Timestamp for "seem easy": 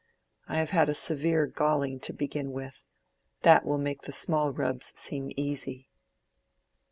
4.99-5.89